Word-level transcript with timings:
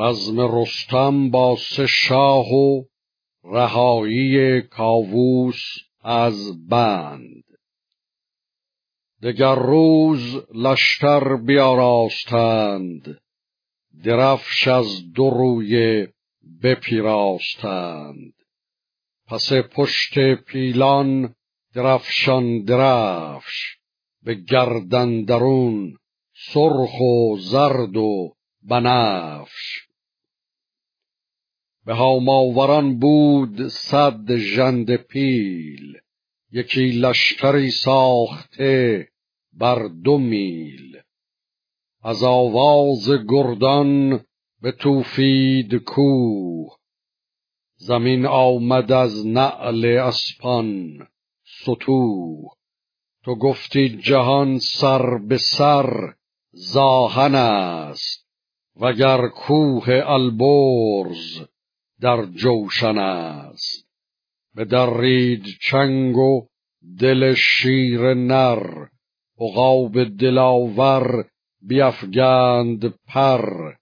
رزم 0.00 0.60
رستم 0.60 1.30
با 1.30 1.56
سه 1.56 1.86
شاه 1.86 2.52
و 2.52 2.84
رهایی 3.44 4.62
کاووس 4.62 5.62
از 6.02 6.68
بند. 6.68 7.44
دگر 9.22 9.54
روز 9.54 10.36
لشکر 10.54 11.36
بیاراستند 11.36 13.20
درفش 14.04 14.68
از 14.68 15.12
دو 15.12 15.30
روی 15.30 16.06
بپیراستند. 16.62 18.32
پس 19.26 19.52
پشت 19.52 20.34
پیلان 20.34 21.34
درفشان 21.74 22.62
درفش 22.62 23.76
به 24.22 24.34
گردن 24.34 25.22
درون 25.22 25.96
سرخ 26.52 27.00
و 27.00 27.36
زرد 27.36 27.96
و 27.96 28.34
بنفش. 28.62 29.89
به 31.90 31.96
هاماوران 31.96 32.98
بود 32.98 33.68
صد 33.68 34.36
ژنده 34.36 34.96
پیل. 34.96 35.98
یکی 36.52 36.90
لشکری 36.90 37.70
ساخته 37.70 39.08
بر 39.52 39.88
دو 40.04 40.18
میل. 40.18 40.96
از 42.02 42.22
آواز 42.22 43.10
گردان 43.28 44.20
به 44.62 44.72
توفید 44.72 45.74
کوه. 45.74 46.76
زمین 47.76 48.26
آمد 48.26 48.92
از 48.92 49.26
نعل 49.26 49.84
اسپان 49.84 50.98
ستوه. 51.62 52.52
تو 53.24 53.34
گفتی 53.34 53.88
جهان 53.88 54.58
سر 54.58 55.18
به 55.18 55.36
سر 55.38 56.14
زاهن 56.52 57.34
است 57.34 58.26
وگر 58.76 59.28
کوه 59.28 59.86
البرز 59.88 61.50
در 62.00 62.24
جوشن 62.24 62.98
است. 62.98 63.86
بدرید 64.56 65.44
چنگ 65.70 66.16
و 66.16 66.46
دل 67.00 67.34
شیر 67.34 68.14
نر 68.14 68.86
عقاب 69.40 70.04
دلاور 70.04 71.24
بیفگند 71.62 72.94
پر. 73.06 73.74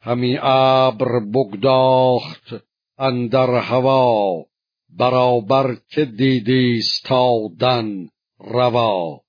همی 0.00 0.38
ابر 0.42 1.20
بگداخت 1.34 2.54
اندر 2.98 3.58
هوا 3.58 4.44
برابر 4.88 5.76
که 5.88 6.04
دیدی 6.04 6.78
استادن 6.78 8.08
روا. 8.38 9.20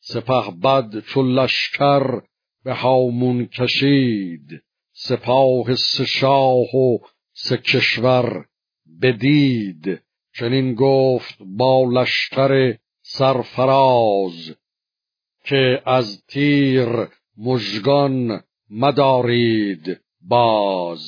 سپه 0.00 0.50
بد 0.62 1.00
چو 1.00 1.22
لشکر 1.22 2.20
به 2.64 2.74
هامون 2.74 3.46
کشید 3.46 4.62
سپاه 4.92 5.74
سه 5.74 6.04
شاه 6.04 6.76
و 6.76 6.98
سه 7.40 7.56
کشور 7.56 8.46
بدید. 9.02 10.02
چنین 10.38 10.74
گفت 10.74 11.38
با 11.40 11.84
لشکر 11.92 12.76
سرفراز 13.02 14.56
که 15.44 15.82
از 15.86 16.24
تیر 16.28 16.88
مژگان 17.36 18.40
مدارید 18.70 20.00
باز. 20.20 21.02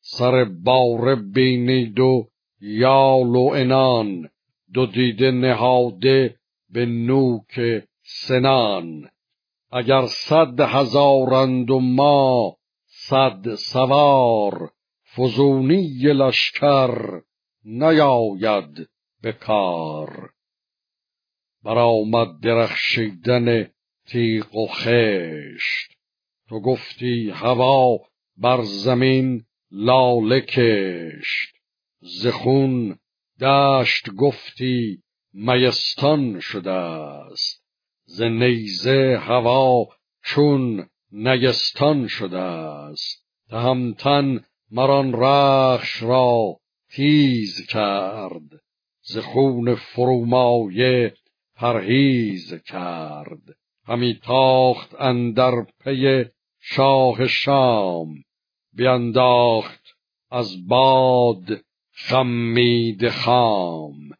سر 0.00 0.44
باره 0.44 1.14
بینید 1.14 2.00
و 2.00 2.28
یال 2.60 3.36
و 3.36 3.50
انان 3.54 4.28
دو 4.74 4.86
دیده 4.86 5.30
نهاده 5.30 6.36
به 6.70 6.86
نوک 6.86 7.84
سنان. 8.02 9.08
اگر 9.72 10.06
صد 10.06 10.60
هزارند 10.60 11.70
و 11.70 11.80
ما 11.80 12.56
صد 12.86 13.54
سوار 13.54 14.70
فزونی 15.18 15.98
لشکر 16.02 17.22
نیاید 17.64 18.88
به 19.22 19.32
کار. 19.32 20.30
برآمد 21.64 22.40
درخشیدن 22.42 23.70
تیغ 24.06 24.56
و 24.56 24.66
خشت. 24.66 25.92
تو 26.48 26.60
گفتی 26.60 27.30
هوا 27.30 27.98
بر 28.36 28.62
زمین 28.62 29.44
لاله 29.70 30.40
کشت. 30.40 31.54
زخون 32.00 32.98
دشت 33.40 34.10
گفتی 34.10 35.02
میستان 35.32 36.40
شده 36.40 36.70
است 36.70 37.64
ز 38.04 38.22
نیزه 38.22 39.18
هوا 39.20 39.86
چون 40.24 40.88
نگستان 41.12 42.06
شده 42.06 42.38
است 42.38 43.26
تهمتن 43.50 44.44
مران 44.70 45.12
رخش 45.12 46.02
را 46.02 46.56
تیز 46.90 47.66
کرد 47.66 48.60
ز 49.02 49.18
خون 49.18 49.74
فرومایه 49.74 51.14
پرهیز 51.56 52.54
کرد. 52.54 53.56
همی 53.84 54.20
تاخت 54.22 54.94
اندر 55.00 55.66
پی 55.84 56.24
شاه 56.60 57.26
شام 57.26 58.24
بینداخت 58.72 59.84
از 60.30 60.66
باد 60.68 61.60
خمید 61.92 63.08
خام. 63.08 64.10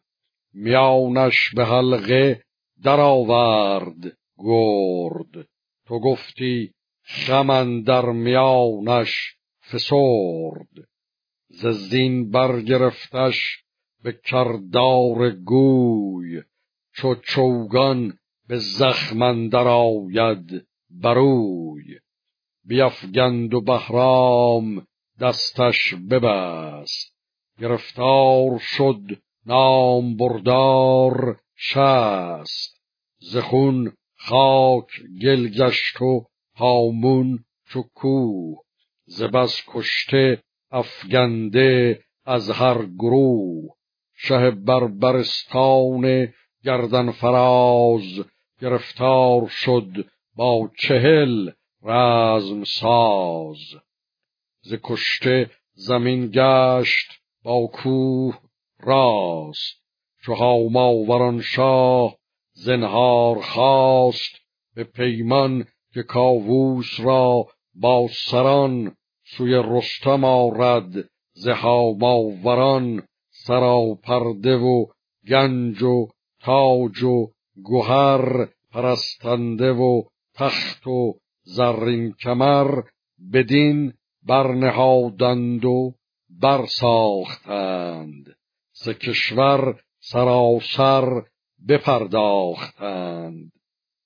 میانش 0.53 1.49
به 1.55 1.65
حلقه 1.65 2.43
درآورد 2.83 4.17
گرد. 4.37 5.47
تو 5.87 5.99
گفتی 5.99 6.71
خم 7.03 7.81
در 7.83 8.05
میانش 8.05 9.38
فسرد 9.71 10.89
ز 11.49 11.67
زین 11.67 12.31
برگرفتش 12.31 13.63
به 14.03 14.19
کردار 14.25 15.29
گوی 15.31 16.41
چو 16.95 17.15
چوگان 17.15 18.17
به 18.47 18.57
زخم 18.57 19.21
اندر 19.21 19.67
آید 19.67 20.67
بروی. 20.89 21.99
بیفگند 22.65 23.53
و 23.53 23.61
بهرام 23.61 24.87
دستش 25.21 25.93
ببست. 26.09 27.15
گرفتار 27.59 28.59
شد 28.59 29.01
نام 29.45 30.17
بردار 30.17 31.39
شست. 31.55 32.81
زخون 33.19 33.93
خاک 34.17 34.87
گل 35.21 35.47
گشت 35.47 36.01
و 36.01 36.25
هامون 36.55 37.45
چو 37.69 37.83
کوه. 37.95 38.68
ز 39.09 39.23
کشته 39.67 40.43
افگنده 40.71 41.99
از 42.25 42.49
هر 42.49 42.85
گروه. 42.85 43.69
شه 44.15 44.51
بربرستان 44.51 46.33
گردن 46.63 47.11
فراز 47.11 48.25
گرفتار 48.61 49.47
شد 49.47 50.05
با 50.35 50.71
چهل 50.79 51.51
رزم 51.83 52.63
ساز. 52.63 53.57
ز 54.61 54.73
کشته 54.83 55.51
زمین 55.73 56.31
گشت 56.33 57.11
با 57.43 57.67
کوه 57.67 58.39
راست. 58.79 59.83
چو 60.21 60.33
هاماوران 60.33 61.41
شاه 61.41 62.15
زنهار 62.51 63.41
خواست 63.41 64.35
به 64.75 64.83
پیمان 64.83 65.65
که 65.93 66.03
کاووس 66.03 66.99
را 66.99 67.47
با 67.73 68.07
سران 68.11 68.95
سوی 69.37 69.61
رستم 69.65 70.23
آرد 70.23 71.09
ز 71.33 71.47
هاماوران 71.47 73.03
سراپرده 73.29 74.55
و 74.55 74.85
گنج 75.27 75.83
و 75.83 76.07
تاج 76.41 77.03
و 77.03 77.31
گهر 77.69 78.47
پرستنده 78.71 79.71
و 79.71 80.03
تخت 80.35 80.87
و 80.87 81.19
زرین 81.43 82.13
کمر 82.23 82.81
بدین 83.33 83.93
برنهادند 84.23 85.65
و 85.65 85.93
برساختند. 86.29 88.25
ز 88.73 88.89
کشور 88.89 89.81
سراسر 89.99 91.23
بپرداختند. 91.69 93.51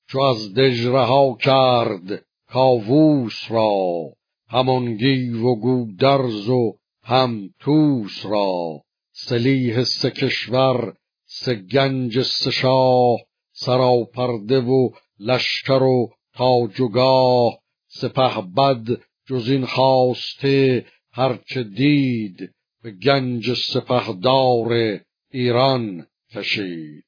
چو 0.08 0.20
از 0.20 0.54
دژرها 0.54 1.38
کرد 1.42 2.26
کاووس 2.48 3.52
را 3.52 4.14
همان 4.54 4.98
گیو 4.98 5.48
و 5.48 5.56
گودرز 5.56 6.50
و 6.50 6.78
هم 7.04 7.54
توس 7.60 8.26
را 8.26 8.82
سلیح 9.12 9.84
سه 9.84 10.10
کشور 10.12 10.94
سه 11.26 11.56
گنج 11.56 12.22
سه 12.22 12.52
شاه 12.52 13.18
سراپرده 13.52 14.60
و 14.60 14.90
لشکر 15.20 15.84
و 15.84 16.10
تاج 16.34 16.82
و 16.82 16.88
گاه 16.88 17.60
سپه 17.88 18.42
بد 18.58 19.02
جز 19.28 19.50
این 19.50 19.66
خواسته 19.66 20.86
هرچه 21.12 21.64
دید 21.64 22.54
به 22.84 22.92
گنج 22.92 23.54
سپهدار 23.54 25.00
ایران 25.32 26.08
کشید. 26.32 27.04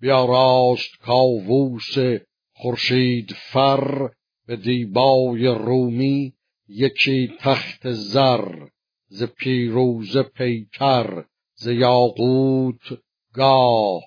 بیاراست 0.00 0.96
کاووس 1.02 1.94
خورشید 2.54 3.32
فر 3.52 4.10
به 4.46 4.56
دیبای 4.56 5.46
رومی 5.46 6.34
یکی 6.68 7.32
تخت 7.40 7.90
زر 7.90 8.68
ز 9.08 9.22
پیروزه 9.22 10.22
پیکر 10.22 11.24
ز 11.54 11.66
یاقوت 11.66 12.98
گاه 13.34 14.02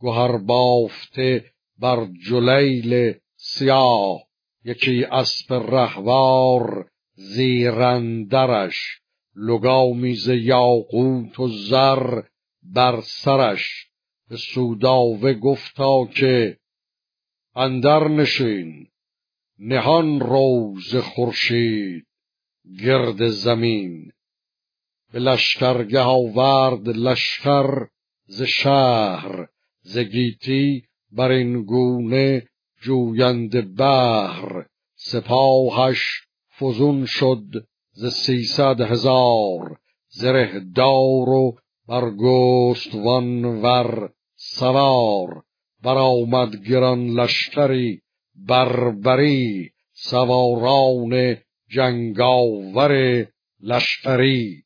گهر 0.00 0.38
بافته 0.38 1.44
بر 1.78 2.08
جلیل 2.28 3.14
سیاه. 3.36 4.22
یکی 4.64 5.04
اسب 5.04 5.54
رهوار 5.54 6.90
زیرندرش 7.14 9.00
لگامی 9.36 10.14
ز 10.14 10.28
یاقوت 10.28 11.40
و 11.40 11.48
زر 11.48 12.22
بر 12.62 13.00
سرش. 13.00 13.86
به 14.28 14.36
سوداوه 14.36 15.34
گفتا 15.34 16.04
که 16.04 16.56
اندر 17.56 18.08
نشین. 18.08 18.86
نهان 19.62 20.20
روز 20.20 20.96
خورشید 20.96 22.06
گرد 22.82 23.26
زمین. 23.28 24.12
به 25.12 25.18
لشکرگه 25.18 26.00
آورد 26.00 26.88
لشکر 26.88 27.86
ز 28.26 28.42
شهر 28.42 29.46
ز 29.82 29.98
گیتی 29.98 30.84
بر 31.12 31.30
این 31.30 31.62
گونه 31.62 32.48
جویند 32.82 33.76
بهر 33.76 34.66
سپاهش 34.94 36.00
فزون 36.58 37.06
شد 37.06 37.66
ز 37.92 38.06
سیصد 38.06 38.80
هزار 38.80 39.78
زره 40.08 40.60
دار 40.76 41.28
و 41.28 41.58
برگستوان 41.88 43.44
ور 43.44 44.12
سوار. 44.36 45.42
برآمد 45.82 46.56
گران 46.56 47.06
لشکری 47.06 48.02
بربری 48.46 49.70
سواران 49.92 51.36
جنگاور 51.68 52.92
لشکری. 53.60 54.64